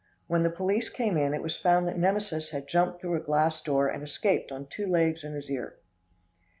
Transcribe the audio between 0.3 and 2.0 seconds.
the police came in, it was found that